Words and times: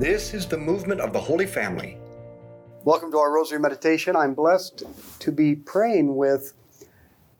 This 0.00 0.32
is 0.32 0.46
the 0.46 0.56
movement 0.56 1.02
of 1.02 1.12
the 1.12 1.20
Holy 1.20 1.44
Family. 1.44 1.98
Welcome 2.86 3.10
to 3.10 3.18
our 3.18 3.30
Rosary 3.30 3.60
Meditation. 3.60 4.16
I'm 4.16 4.32
blessed 4.32 4.82
to 5.18 5.30
be 5.30 5.54
praying 5.54 6.16
with 6.16 6.54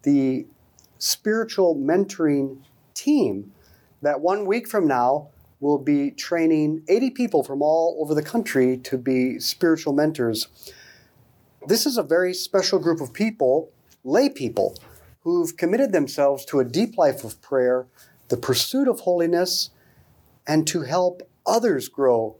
the 0.02 0.44
spiritual 0.98 1.74
mentoring 1.74 2.58
team 2.92 3.52
that 4.02 4.20
one 4.20 4.44
week 4.44 4.68
from 4.68 4.86
now 4.86 5.28
will 5.60 5.78
be 5.78 6.10
training 6.10 6.82
80 6.86 7.10
people 7.12 7.42
from 7.42 7.62
all 7.62 7.96
over 7.98 8.14
the 8.14 8.22
country 8.22 8.76
to 8.76 8.98
be 8.98 9.40
spiritual 9.40 9.94
mentors. 9.94 10.48
This 11.66 11.86
is 11.86 11.96
a 11.96 12.02
very 12.02 12.34
special 12.34 12.78
group 12.78 13.00
of 13.00 13.14
people, 13.14 13.70
lay 14.04 14.28
people, 14.28 14.76
who've 15.22 15.56
committed 15.56 15.92
themselves 15.92 16.44
to 16.44 16.60
a 16.60 16.64
deep 16.66 16.98
life 16.98 17.24
of 17.24 17.40
prayer, 17.40 17.86
the 18.28 18.36
pursuit 18.36 18.86
of 18.86 19.00
holiness, 19.00 19.70
and 20.46 20.66
to 20.66 20.82
help 20.82 21.22
others 21.46 21.88
grow 21.88 22.36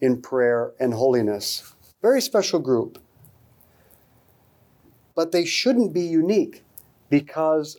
in 0.00 0.20
prayer 0.20 0.72
and 0.78 0.94
holiness. 0.94 1.74
Very 2.02 2.20
special 2.20 2.60
group. 2.60 2.98
But 5.14 5.32
they 5.32 5.44
shouldn't 5.44 5.92
be 5.92 6.02
unique 6.02 6.62
because 7.10 7.78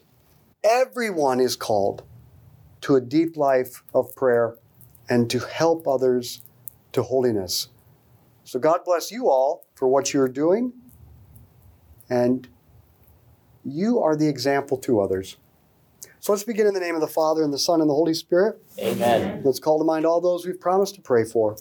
everyone 0.63 1.39
is 1.39 1.55
called 1.55 2.03
to 2.81 2.95
a 2.95 3.01
deep 3.01 3.37
life 3.37 3.83
of 3.93 4.13
prayer 4.15 4.55
and 5.09 5.29
to 5.29 5.39
help 5.39 5.87
others 5.87 6.41
to 6.91 7.03
holiness. 7.03 7.69
So 8.43 8.59
God 8.59 8.81
bless 8.83 9.11
you 9.11 9.29
all 9.29 9.65
for 9.75 9.87
what 9.87 10.13
you're 10.13 10.27
doing, 10.27 10.73
and 12.09 12.47
you 13.63 13.99
are 13.99 14.15
the 14.15 14.27
example 14.27 14.77
to 14.79 14.99
others. 14.99 15.37
So 16.19 16.31
let's 16.31 16.43
begin 16.43 16.67
in 16.67 16.73
the 16.73 16.79
name 16.79 16.95
of 16.95 17.01
the 17.01 17.07
Father, 17.07 17.43
and 17.43 17.53
the 17.53 17.59
Son, 17.59 17.79
and 17.79 17.89
the 17.89 17.93
Holy 17.93 18.13
Spirit. 18.13 18.61
Amen. 18.79 19.41
Let's 19.45 19.59
call 19.59 19.77
to 19.77 19.85
mind 19.85 20.05
all 20.05 20.19
those 20.19 20.45
we've 20.45 20.59
promised 20.59 20.95
to 20.95 21.01
pray 21.01 21.23
for. 21.23 21.57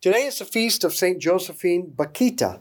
Today 0.00 0.24
is 0.24 0.38
the 0.38 0.44
feast 0.44 0.82
of 0.82 0.94
St. 0.94 1.18
Josephine 1.20 1.92
Bakhita. 1.94 2.60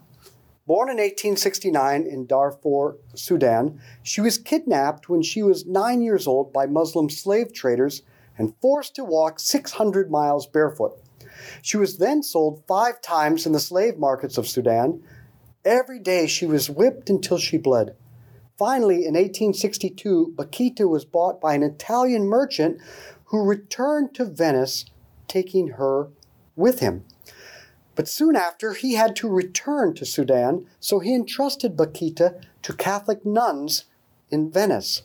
Born 0.67 0.89
in 0.89 0.97
1869 0.97 2.05
in 2.05 2.27
Darfur, 2.27 2.97
Sudan, 3.15 3.79
she 4.03 4.21
was 4.21 4.37
kidnapped 4.37 5.09
when 5.09 5.21
she 5.21 5.41
was 5.41 5.65
nine 5.65 6.01
years 6.01 6.27
old 6.27 6.51
by 6.51 6.65
Muslim 6.65 7.09
slave 7.09 7.53
traders 7.53 8.01
and 8.37 8.53
forced 8.61 8.93
to 8.95 9.03
walk 9.03 9.39
600 9.39 10.11
miles 10.11 10.47
barefoot. 10.47 10.99
She 11.61 11.77
was 11.77 11.97
then 11.97 12.21
sold 12.21 12.63
five 12.67 13.01
times 13.01 13.45
in 13.45 13.53
the 13.53 13.59
slave 13.59 13.97
markets 13.97 14.37
of 14.37 14.47
Sudan. 14.47 15.01
Every 15.63 15.99
day 15.99 16.27
she 16.27 16.45
was 16.45 16.69
whipped 16.69 17.09
until 17.09 17.37
she 17.37 17.57
bled. 17.57 17.95
Finally, 18.57 19.05
in 19.05 19.13
1862, 19.13 20.33
Bakhita 20.35 20.89
was 20.89 21.05
bought 21.05 21.39
by 21.39 21.53
an 21.53 21.63
Italian 21.63 22.25
merchant 22.25 22.79
who 23.25 23.47
returned 23.47 24.13
to 24.15 24.25
Venice, 24.25 24.85
taking 25.27 25.69
her 25.69 26.09
with 26.59 26.79
him. 26.79 27.05
But 27.95 28.07
soon 28.07 28.35
after, 28.35 28.73
he 28.73 28.93
had 28.93 29.15
to 29.17 29.27
return 29.27 29.93
to 29.95 30.05
Sudan, 30.05 30.67
so 30.79 30.99
he 30.99 31.15
entrusted 31.15 31.75
Bakhita 31.75 32.41
to 32.61 32.73
Catholic 32.73 33.25
nuns 33.25 33.85
in 34.29 34.51
Venice. 34.51 35.01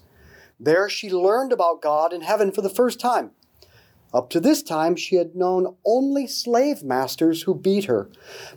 There 0.60 0.88
she 0.88 1.10
learned 1.10 1.52
about 1.52 1.82
God 1.82 2.12
and 2.12 2.22
heaven 2.22 2.52
for 2.52 2.60
the 2.60 2.68
first 2.68 3.00
time. 3.00 3.30
Up 4.12 4.30
to 4.30 4.38
this 4.38 4.62
time, 4.62 4.94
she 4.94 5.16
had 5.16 5.34
known 5.34 5.74
only 5.84 6.28
slave 6.28 6.84
masters 6.84 7.42
who 7.42 7.54
beat 7.54 7.86
her, 7.86 8.08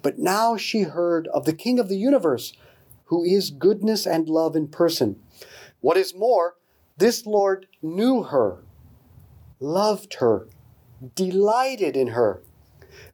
but 0.03 0.19
now 0.19 0.55
she 0.55 0.83
heard 0.83 1.27
of 1.29 1.45
the 1.45 1.53
King 1.53 1.79
of 1.79 1.89
the 1.89 1.97
universe, 1.97 2.53
who 3.05 3.23
is 3.23 3.49
goodness 3.49 4.05
and 4.05 4.29
love 4.29 4.55
in 4.55 4.67
person. 4.67 5.19
What 5.81 5.97
is 5.97 6.13
more, 6.13 6.55
this 6.97 7.25
Lord 7.25 7.65
knew 7.81 8.23
her, 8.23 8.63
loved 9.59 10.15
her, 10.15 10.47
delighted 11.15 11.97
in 11.97 12.09
her. 12.09 12.43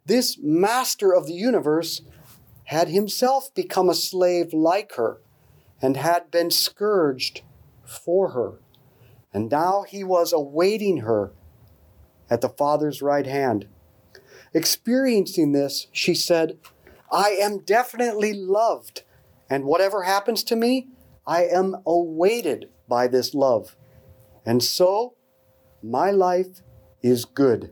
This 0.06 0.38
master 0.42 1.14
of 1.14 1.28
the 1.28 1.34
universe 1.34 2.02
had 2.66 2.90
himself 2.90 3.54
become 3.54 3.90
a 3.90 3.96
slave 3.96 4.54
like 4.54 4.94
her 4.96 5.22
and 5.82 5.98
had 5.98 6.32
been 6.32 6.52
scourged 6.52 7.42
for 7.86 8.30
her. 8.30 8.60
And 9.34 9.50
now 9.50 9.84
he 9.88 10.04
was 10.04 10.34
awaiting 10.34 10.98
her 10.98 11.32
at 12.30 12.42
the 12.42 12.50
Father's 12.50 13.02
right 13.02 13.26
hand. 13.26 13.68
Experiencing 14.54 15.52
this, 15.52 15.88
she 15.92 16.14
said, 16.14 16.58
I 17.12 17.30
am 17.42 17.60
definitely 17.60 18.34
loved, 18.34 19.04
and 19.50 19.66
whatever 19.66 20.04
happens 20.04 20.44
to 20.46 20.56
me, 20.56 20.88
I 21.26 21.46
am 21.46 21.78
awaited 21.86 22.70
by 22.88 23.08
this 23.08 23.34
love. 23.34 23.76
And 24.46 24.62
so, 24.62 25.16
my 25.82 26.12
life 26.12 26.62
is 27.02 27.26
good. 27.26 27.72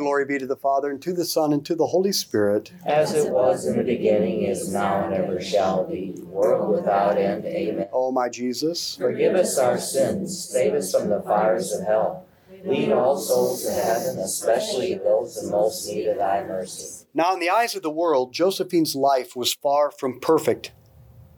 Glory 0.00 0.24
be 0.24 0.38
to 0.38 0.46
the 0.46 0.56
Father, 0.56 0.90
and 0.90 1.02
to 1.02 1.12
the 1.12 1.26
Son, 1.26 1.52
and 1.52 1.62
to 1.66 1.74
the 1.74 1.88
Holy 1.88 2.10
Spirit. 2.10 2.72
As 2.86 3.12
it 3.12 3.30
was 3.30 3.66
in 3.66 3.76
the 3.76 3.84
beginning, 3.84 4.44
is 4.44 4.72
now, 4.72 5.04
and 5.04 5.12
ever 5.12 5.38
shall 5.42 5.84
be, 5.84 6.14
world 6.22 6.74
without 6.74 7.18
end. 7.18 7.44
Amen. 7.44 7.86
O 7.92 8.10
my 8.10 8.30
Jesus, 8.30 8.96
Forgive 8.96 9.34
us 9.34 9.58
our 9.58 9.78
sins, 9.78 10.42
save 10.42 10.72
us 10.72 10.90
from 10.90 11.10
the 11.10 11.20
fires 11.20 11.70
of 11.72 11.84
hell. 11.86 12.24
Lead 12.64 12.92
all 12.92 13.18
souls 13.18 13.66
to 13.66 13.72
heaven, 13.72 14.18
especially 14.20 14.94
those 14.94 15.36
in 15.36 15.50
most 15.50 15.86
need 15.86 16.06
of 16.06 16.16
thy 16.16 16.44
mercy. 16.44 17.04
Now, 17.12 17.34
in 17.34 17.38
the 17.38 17.50
eyes 17.50 17.74
of 17.74 17.82
the 17.82 17.90
world, 17.90 18.32
Josephine's 18.32 18.96
life 18.96 19.36
was 19.36 19.52
far 19.52 19.90
from 19.90 20.18
perfect, 20.18 20.72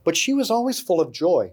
but 0.05 0.17
she 0.17 0.32
was 0.32 0.53
always 0.53 0.79
full 0.79 1.00
of 1.00 1.11
joy. 1.11 1.53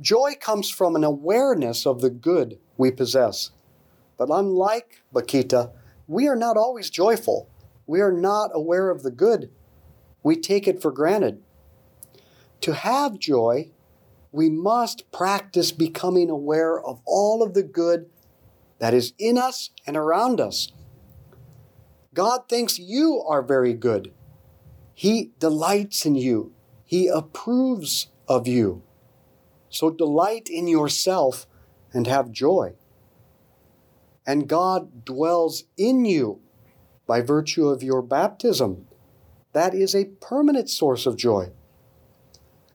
Joy 0.00 0.34
comes 0.40 0.68
from 0.68 0.96
an 0.96 1.04
awareness 1.04 1.86
of 1.86 2.00
the 2.00 2.10
good 2.10 2.58
we 2.76 2.90
possess. 2.90 3.52
But 4.16 4.30
unlike 4.32 5.04
Bakhita, 5.14 5.70
we 6.08 6.26
are 6.26 6.34
not 6.34 6.56
always 6.56 6.90
joyful. 6.90 7.48
We 7.86 8.00
are 8.00 8.12
not 8.12 8.50
aware 8.54 8.90
of 8.90 9.02
the 9.02 9.10
good. 9.10 9.50
We 10.22 10.36
take 10.36 10.66
it 10.66 10.82
for 10.82 10.90
granted. 10.90 11.42
To 12.62 12.72
have 12.72 13.18
joy, 13.18 13.70
we 14.32 14.50
must 14.50 15.10
practice 15.12 15.70
becoming 15.70 16.28
aware 16.28 16.80
of 16.80 17.00
all 17.06 17.42
of 17.42 17.54
the 17.54 17.62
good 17.62 18.10
that 18.78 18.94
is 18.94 19.12
in 19.18 19.38
us 19.38 19.70
and 19.86 19.96
around 19.96 20.40
us. 20.40 20.72
God 22.14 22.48
thinks 22.48 22.78
you 22.78 23.22
are 23.28 23.42
very 23.42 23.74
good. 23.74 24.12
He 24.94 25.30
delights 25.38 26.04
in 26.04 26.14
you. 26.14 26.52
He 26.84 27.06
approves 27.06 28.08
of 28.26 28.48
you. 28.48 28.82
So 29.68 29.90
delight 29.90 30.48
in 30.50 30.66
yourself 30.66 31.46
and 31.92 32.06
have 32.06 32.32
joy. 32.32 32.74
And 34.28 34.46
God 34.46 35.06
dwells 35.06 35.64
in 35.78 36.04
you 36.04 36.40
by 37.06 37.22
virtue 37.22 37.68
of 37.68 37.82
your 37.82 38.02
baptism. 38.02 38.86
That 39.54 39.72
is 39.72 39.94
a 39.94 40.04
permanent 40.04 40.68
source 40.68 41.06
of 41.06 41.16
joy. 41.16 41.48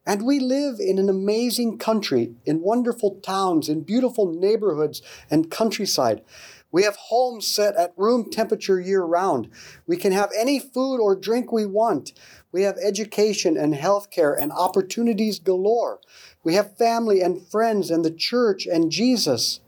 And 0.03 0.25
we 0.25 0.39
live 0.39 0.79
in 0.79 0.97
an 0.97 1.09
amazing 1.09 1.77
country, 1.77 2.33
in 2.43 2.61
wonderful 2.61 3.19
towns, 3.21 3.69
in 3.69 3.81
beautiful 3.81 4.33
neighborhoods 4.33 5.03
and 5.29 5.51
countryside. 5.51 6.23
We 6.71 6.85
have 6.85 6.95
homes 6.95 7.47
set 7.47 7.75
at 7.75 7.93
room 7.95 8.31
temperature 8.31 8.81
year 8.81 9.03
round. 9.03 9.51
We 9.85 9.95
can 9.95 10.11
have 10.11 10.31
any 10.35 10.57
food 10.57 10.97
or 10.97 11.15
drink 11.15 11.51
we 11.51 11.67
want. 11.67 12.13
We 12.51 12.63
have 12.63 12.77
education 12.83 13.57
and 13.57 13.75
health 13.75 14.09
care 14.09 14.33
and 14.33 14.51
opportunities 14.51 15.37
galore. 15.37 15.99
We 16.43 16.55
have 16.55 16.77
family 16.77 17.21
and 17.21 17.47
friends 17.47 17.91
and 17.91 18.03
the 18.03 18.09
church 18.09 18.65
and 18.65 18.91
Jesus. 18.91 19.59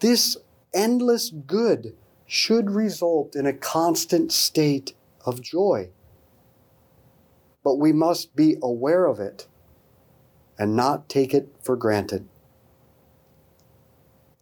This 0.00 0.36
endless 0.72 1.30
good 1.30 1.94
should 2.26 2.70
result 2.70 3.36
in 3.36 3.46
a 3.46 3.52
constant 3.52 4.32
state 4.32 4.94
of 5.24 5.40
joy. 5.40 5.88
But 7.62 7.76
we 7.76 7.92
must 7.92 8.34
be 8.34 8.56
aware 8.62 9.06
of 9.06 9.20
it 9.20 9.46
and 10.58 10.76
not 10.76 11.08
take 11.08 11.34
it 11.34 11.48
for 11.62 11.76
granted. 11.76 12.26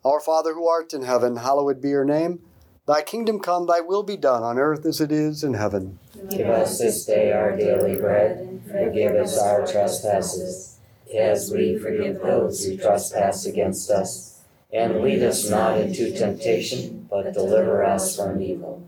Our 0.04 0.20
Father 0.20 0.54
who 0.54 0.68
art 0.68 0.94
in 0.94 1.02
heaven, 1.02 1.36
hallowed 1.36 1.80
be 1.80 1.90
your 1.90 2.04
name. 2.04 2.40
Thy 2.86 3.02
kingdom 3.02 3.40
come, 3.40 3.66
thy 3.66 3.80
will 3.80 4.02
be 4.02 4.16
done 4.16 4.42
on 4.42 4.58
earth 4.58 4.86
as 4.86 5.00
it 5.00 5.12
is 5.12 5.44
in 5.44 5.54
heaven. 5.54 5.98
Give 6.30 6.48
us 6.48 6.78
this 6.78 7.04
day 7.04 7.32
our 7.32 7.56
daily 7.56 7.96
bread, 7.96 8.38
and 8.38 8.64
forgive 8.64 9.14
us 9.16 9.38
our 9.38 9.66
trespasses, 9.66 10.78
as 11.14 11.50
we 11.52 11.78
forgive 11.78 12.20
those 12.20 12.64
who 12.64 12.76
trespass 12.76 13.44
against 13.44 13.90
us. 13.90 14.27
And 14.72 15.00
lead 15.00 15.22
us 15.22 15.48
not 15.48 15.78
into 15.78 16.12
temptation, 16.12 17.06
but 17.10 17.32
deliver 17.32 17.84
us 17.84 18.16
from 18.16 18.40
evil. 18.42 18.87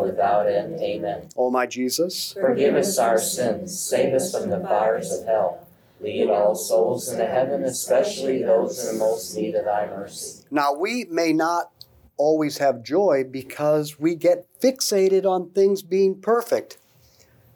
without 0.00 0.48
end. 0.48 0.80
Amen. 0.80 1.28
O 1.36 1.50
my 1.50 1.66
Jesus, 1.66 2.32
Forgive 2.32 2.74
us 2.74 2.98
our 2.98 3.18
sins, 3.18 3.78
save 3.78 4.14
us 4.14 4.32
from 4.32 4.50
the 4.50 4.60
fires 4.60 5.12
of 5.12 5.26
hell. 5.26 5.66
Lead 6.00 6.28
all 6.28 6.54
souls 6.54 7.10
into 7.10 7.24
heaven, 7.24 7.64
especially 7.64 8.42
those 8.42 8.84
in 8.84 8.98
the 8.98 9.04
most 9.04 9.34
need 9.36 9.54
of 9.54 9.64
thy 9.64 9.86
mercy. 9.86 10.44
Now, 10.50 10.74
we 10.74 11.06
may 11.08 11.32
not 11.32 11.70
always 12.16 12.58
have 12.58 12.82
joy 12.82 13.24
because 13.28 13.98
we 13.98 14.14
get 14.14 14.46
fixated 14.60 15.24
on 15.24 15.50
things 15.50 15.82
being 15.82 16.20
perfect. 16.20 16.78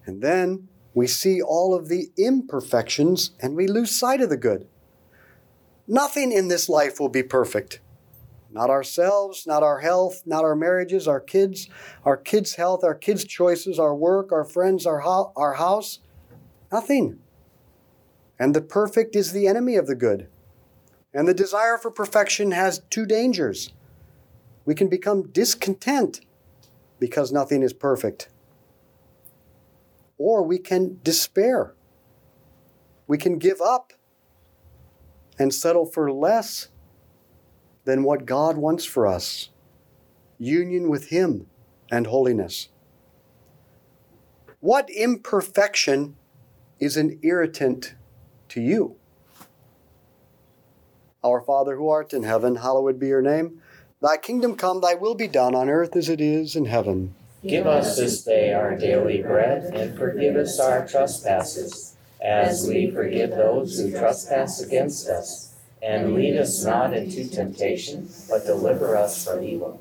And 0.06 0.22
then 0.22 0.68
we 0.94 1.06
see 1.06 1.42
all 1.42 1.74
of 1.74 1.88
the 1.88 2.08
imperfections 2.16 3.32
and 3.40 3.54
we 3.54 3.66
lose 3.66 3.98
sight 3.98 4.20
of 4.20 4.30
the 4.30 4.36
good. 4.36 4.66
Nothing 5.86 6.32
in 6.32 6.48
this 6.48 6.68
life 6.68 6.98
will 6.98 7.08
be 7.08 7.22
perfect. 7.22 7.80
Not 8.50 8.70
ourselves, 8.70 9.46
not 9.46 9.62
our 9.62 9.80
health, 9.80 10.22
not 10.26 10.44
our 10.44 10.56
marriages, 10.56 11.08
our 11.08 11.20
kids, 11.20 11.68
our 12.04 12.16
kids' 12.16 12.54
health, 12.56 12.84
our 12.84 12.94
kids' 12.94 13.24
choices, 13.24 13.78
our 13.78 13.94
work, 13.94 14.32
our 14.32 14.44
friends, 14.44 14.86
our, 14.86 15.00
ho- 15.00 15.32
our 15.36 15.54
house. 15.54 16.00
Nothing. 16.72 17.18
And 18.38 18.54
the 18.54 18.60
perfect 18.62 19.16
is 19.16 19.32
the 19.32 19.46
enemy 19.46 19.76
of 19.76 19.86
the 19.86 19.94
good. 19.94 20.28
And 21.12 21.28
the 21.28 21.34
desire 21.34 21.78
for 21.78 21.90
perfection 21.90 22.52
has 22.52 22.80
two 22.90 23.06
dangers. 23.06 23.72
We 24.64 24.74
can 24.74 24.88
become 24.88 25.28
discontent 25.30 26.20
because 27.00 27.32
nothing 27.32 27.62
is 27.62 27.72
perfect, 27.72 28.28
or 30.18 30.42
we 30.42 30.58
can 30.58 30.98
despair. 31.02 31.74
we 33.08 33.18
can 33.18 33.38
give 33.38 33.60
up 33.60 33.92
and 35.38 35.52
settle 35.52 35.86
for 35.86 36.12
less 36.12 36.68
than 37.88 38.02
what 38.02 38.26
God 38.26 38.58
wants 38.58 38.84
for 38.84 39.06
us 39.06 39.48
union 40.38 40.90
with 40.90 41.08
Him 41.08 41.46
and 41.90 42.06
holiness. 42.06 42.68
What 44.60 44.90
imperfection 44.90 46.14
is 46.78 46.98
an 46.98 47.18
irritant 47.22 47.94
to 48.50 48.60
you? 48.60 48.96
Our 51.24 51.40
Father 51.40 51.76
who 51.76 51.88
art 51.88 52.12
in 52.12 52.24
heaven, 52.24 52.56
hallowed 52.56 53.00
be 53.00 53.08
your 53.08 53.22
name. 53.22 53.62
Thy 54.02 54.18
kingdom 54.18 54.54
come, 54.54 54.82
thy 54.82 54.92
will 54.92 55.14
be 55.14 55.26
done 55.26 55.54
on 55.54 55.70
earth 55.70 55.96
as 55.96 56.10
it 56.10 56.20
is 56.20 56.54
in 56.54 56.66
heaven. 56.66 57.14
Give 57.46 57.66
us 57.66 57.96
this 57.96 58.22
day 58.22 58.52
our 58.52 58.76
daily 58.76 59.22
bread, 59.22 59.74
and 59.74 59.96
forgive 59.96 60.36
us 60.36 60.60
our 60.60 60.86
trespasses, 60.86 61.96
as 62.20 62.68
we 62.68 62.90
forgive 62.90 63.30
those 63.30 63.80
who 63.80 63.90
trespass 63.92 64.60
against 64.60 65.08
us. 65.08 65.47
And 65.82 66.14
lead 66.14 66.36
us 66.36 66.64
not 66.64 66.92
into 66.92 67.28
temptation, 67.28 68.08
but 68.28 68.44
deliver 68.44 68.96
us 68.96 69.24
from 69.24 69.44
evil. 69.44 69.80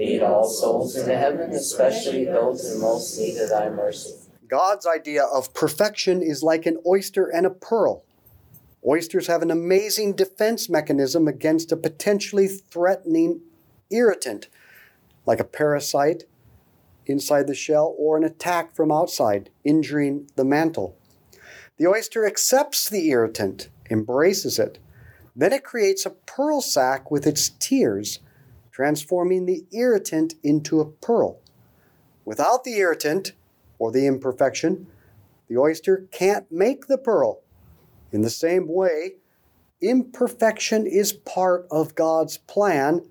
Lead 0.00 0.22
all 0.22 0.48
souls 0.48 0.96
into 0.96 1.14
heaven, 1.14 1.50
especially 1.50 2.24
those 2.24 2.72
in 2.72 2.80
most 2.80 3.18
need 3.18 3.36
of 3.36 3.50
thy 3.50 3.68
mercy. 3.68 4.14
God's 4.48 4.86
idea 4.86 5.24
of 5.24 5.52
perfection 5.52 6.22
is 6.22 6.42
like 6.42 6.64
an 6.64 6.78
oyster 6.86 7.26
and 7.26 7.44
a 7.44 7.50
pearl. 7.50 8.02
Oysters 8.86 9.26
have 9.26 9.42
an 9.42 9.50
amazing 9.50 10.14
defense 10.14 10.70
mechanism 10.70 11.28
against 11.28 11.70
a 11.70 11.76
potentially 11.76 12.48
threatening 12.48 13.42
irritant, 13.90 14.48
like 15.26 15.38
a 15.38 15.44
parasite 15.44 16.24
inside 17.04 17.46
the 17.46 17.54
shell 17.54 17.94
or 17.98 18.16
an 18.16 18.24
attack 18.24 18.74
from 18.74 18.90
outside, 18.90 19.50
injuring 19.64 20.30
the 20.34 20.46
mantle. 20.46 20.96
The 21.76 21.86
oyster 21.86 22.26
accepts 22.26 22.88
the 22.88 23.10
irritant, 23.10 23.68
embraces 23.90 24.58
it. 24.58 24.78
Then 25.36 25.52
it 25.52 25.62
creates 25.62 26.06
a 26.06 26.10
pearl 26.10 26.62
sac 26.62 27.10
with 27.10 27.26
its 27.26 27.50
tears, 27.50 28.20
transforming 28.80 29.44
the 29.44 29.62
irritant 29.72 30.32
into 30.42 30.80
a 30.80 30.86
pearl. 30.86 31.38
Without 32.24 32.64
the 32.64 32.78
irritant, 32.78 33.32
or 33.78 33.92
the 33.92 34.06
imperfection, 34.06 34.86
the 35.48 35.58
oyster 35.58 36.06
can't 36.10 36.50
make 36.50 36.86
the 36.86 36.96
pearl. 36.96 37.42
In 38.10 38.22
the 38.22 38.30
same 38.30 38.66
way, 38.66 39.16
imperfection 39.82 40.86
is 40.86 41.12
part 41.12 41.66
of 41.70 41.94
God's 41.94 42.38
plan 42.38 43.04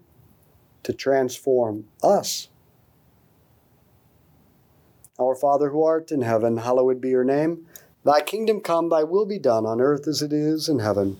to 0.81 0.91
transform 0.91 1.85
us. 2.01 2.47
Our 5.19 5.35
Father 5.35 5.69
who 5.69 5.83
art 5.83 6.11
in 6.11 6.23
heaven, 6.23 6.57
hallowed 6.57 6.99
be 6.99 7.09
your 7.09 7.23
name. 7.23 7.67
Thy 8.03 8.21
kingdom 8.21 8.61
come, 8.61 8.89
thy 8.89 9.03
will 9.03 9.27
be 9.27 9.37
done 9.37 9.67
on 9.67 9.79
earth 9.79 10.07
as 10.07 10.23
it 10.23 10.33
is 10.33 10.67
in 10.67 10.79
heaven. 10.79 11.19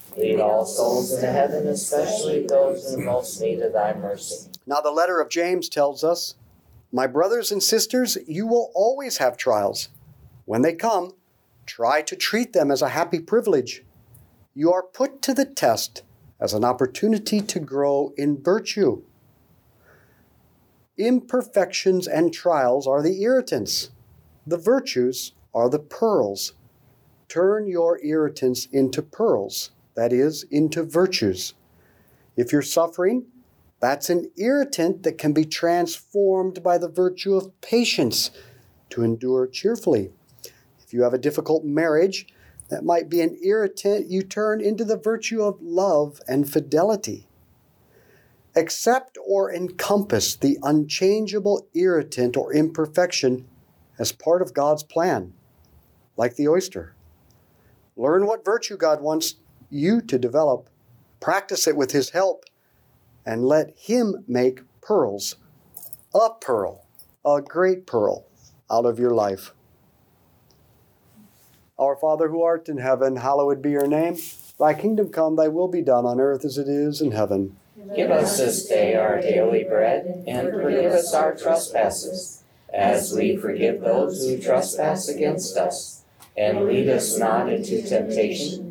Lead 0.17 0.39
all 0.39 0.65
souls 0.65 1.17
to 1.19 1.25
heaven, 1.25 1.67
especially 1.67 2.45
those 2.45 2.93
in 2.93 3.05
most 3.05 3.39
need 3.41 3.61
of 3.61 3.73
thy 3.73 3.93
mercy. 3.93 4.49
Now, 4.65 4.81
the 4.81 4.91
letter 4.91 5.19
of 5.19 5.29
James 5.29 5.69
tells 5.69 6.03
us, 6.03 6.35
My 6.91 7.07
brothers 7.07 7.51
and 7.51 7.63
sisters, 7.63 8.17
you 8.27 8.45
will 8.45 8.71
always 8.75 9.17
have 9.17 9.37
trials. 9.37 9.89
When 10.45 10.61
they 10.61 10.73
come, 10.73 11.13
try 11.65 12.01
to 12.01 12.15
treat 12.15 12.53
them 12.53 12.71
as 12.71 12.81
a 12.81 12.89
happy 12.89 13.19
privilege. 13.19 13.83
You 14.53 14.73
are 14.73 14.83
put 14.83 15.21
to 15.23 15.33
the 15.33 15.45
test 15.45 16.03
as 16.39 16.53
an 16.53 16.65
opportunity 16.65 17.39
to 17.39 17.59
grow 17.59 18.13
in 18.17 18.43
virtue. 18.43 19.03
Imperfections 20.97 22.07
and 22.07 22.33
trials 22.33 22.85
are 22.85 23.01
the 23.01 23.21
irritants, 23.21 23.91
the 24.45 24.57
virtues 24.57 25.31
are 25.53 25.69
the 25.69 25.79
pearls. 25.79 26.53
Turn 27.27 27.67
your 27.67 28.03
irritants 28.03 28.65
into 28.71 29.01
pearls, 29.01 29.71
that 29.95 30.13
is, 30.13 30.43
into 30.51 30.83
virtues. 30.83 31.53
If 32.35 32.51
you're 32.51 32.61
suffering, 32.61 33.25
that's 33.79 34.09
an 34.09 34.31
irritant 34.37 35.03
that 35.03 35.17
can 35.17 35.33
be 35.33 35.45
transformed 35.45 36.61
by 36.63 36.77
the 36.77 36.87
virtue 36.87 37.35
of 37.35 37.59
patience 37.61 38.31
to 38.91 39.03
endure 39.03 39.47
cheerfully. 39.47 40.11
If 40.79 40.93
you 40.93 41.03
have 41.03 41.13
a 41.13 41.17
difficult 41.17 41.63
marriage, 41.63 42.27
that 42.69 42.85
might 42.85 43.09
be 43.09 43.21
an 43.21 43.37
irritant 43.43 44.09
you 44.09 44.21
turn 44.23 44.61
into 44.61 44.85
the 44.85 44.97
virtue 44.97 45.41
of 45.41 45.61
love 45.61 46.21
and 46.27 46.49
fidelity. 46.49 47.27
Accept 48.55 49.17
or 49.25 49.53
encompass 49.53 50.35
the 50.35 50.57
unchangeable 50.61 51.67
irritant 51.73 52.37
or 52.37 52.53
imperfection 52.53 53.47
as 53.97 54.11
part 54.11 54.41
of 54.41 54.53
God's 54.53 54.83
plan, 54.83 55.33
like 56.17 56.35
the 56.35 56.47
oyster. 56.47 56.93
Learn 57.95 58.25
what 58.25 58.45
virtue 58.45 58.77
God 58.77 59.01
wants 59.01 59.35
you 59.71 60.01
to 60.01 60.19
develop, 60.19 60.69
practice 61.19 61.67
it 61.67 61.75
with 61.75 61.91
His 61.91 62.11
help, 62.11 62.45
and 63.25 63.45
let 63.45 63.73
Him 63.77 64.23
make 64.27 64.61
pearls, 64.81 65.37
a 66.13 66.29
pearl, 66.39 66.85
a 67.25 67.41
great 67.41 67.87
pearl, 67.87 68.25
out 68.69 68.85
of 68.85 68.99
your 68.99 69.11
life. 69.11 69.53
Our 71.79 71.95
Father 71.95 72.29
who 72.29 72.43
art 72.43 72.69
in 72.69 72.77
heaven, 72.77 73.15
hallowed 73.15 73.61
be 73.61 73.71
your 73.71 73.87
name. 73.87 74.17
Thy 74.59 74.75
kingdom 74.75 75.09
come, 75.09 75.35
thy 75.35 75.47
will 75.47 75.67
be 75.67 75.81
done 75.81 76.05
on 76.05 76.19
earth 76.19 76.45
as 76.45 76.59
it 76.59 76.67
is 76.67 77.01
in 77.01 77.11
heaven. 77.11 77.57
Give 77.95 78.11
us 78.11 78.37
this 78.37 78.67
day 78.67 78.95
our 78.95 79.19
daily 79.19 79.63
bread, 79.63 80.23
and 80.27 80.51
forgive 80.51 80.91
us 80.91 81.13
our 81.13 81.35
trespasses, 81.35 82.43
as 82.71 83.13
we 83.13 83.35
forgive 83.35 83.81
those 83.81 84.23
who 84.23 84.39
trespass 84.39 85.09
against 85.09 85.57
us. 85.57 86.03
And 86.37 86.65
lead 86.65 86.87
us 86.87 87.17
not 87.17 87.51
into 87.51 87.81
temptation, 87.81 88.70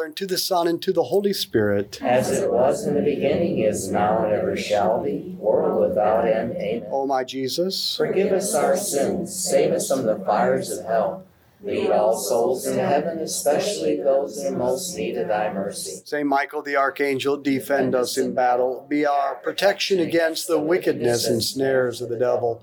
and 0.00 0.16
to 0.16 0.26
the 0.26 0.38
Son, 0.38 0.66
and 0.66 0.82
to 0.82 0.92
the 0.92 1.04
Holy 1.04 1.32
Spirit. 1.32 2.00
As 2.02 2.30
it 2.30 2.50
was 2.50 2.86
in 2.86 2.94
the 2.94 3.02
beginning, 3.02 3.58
is 3.58 3.90
now, 3.90 4.24
and 4.24 4.32
ever 4.32 4.56
shall 4.56 5.02
be, 5.02 5.36
world 5.38 5.88
without 5.88 6.26
end. 6.26 6.52
Amen. 6.56 6.88
O 6.90 7.06
my 7.06 7.24
Jesus, 7.24 7.96
Forgive 7.96 8.32
us 8.32 8.54
our 8.54 8.76
sins, 8.76 9.34
save 9.34 9.72
us 9.72 9.88
from 9.88 10.04
the 10.04 10.18
fires 10.18 10.70
of 10.70 10.84
hell. 10.86 11.24
Lead 11.62 11.90
all 11.90 12.16
souls 12.16 12.66
in 12.66 12.78
heaven, 12.78 13.18
especially 13.18 13.96
those 13.96 14.44
in 14.44 14.58
most 14.58 14.94
need 14.96 15.16
of 15.16 15.28
thy 15.28 15.52
mercy. 15.52 16.02
Saint 16.04 16.28
Michael 16.28 16.62
the 16.62 16.76
Archangel, 16.76 17.36
defend 17.38 17.94
us 17.94 18.18
in 18.18 18.34
battle. 18.34 18.86
Be 18.88 19.06
our 19.06 19.36
protection 19.36 19.98
against 19.98 20.48
the 20.48 20.58
wickedness 20.58 21.26
and 21.26 21.42
snares 21.42 22.02
of 22.02 22.10
the 22.10 22.18
devil. 22.18 22.62